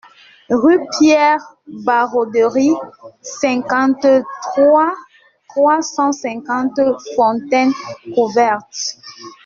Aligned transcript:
Rue 0.49 0.79
Pierre 0.97 1.37
Barauderie, 1.67 2.73
cinquante-trois, 3.21 4.91
trois 5.49 5.81
cent 5.83 6.11
cinquante 6.11 6.79
Fontaine-Couverte 7.15 8.95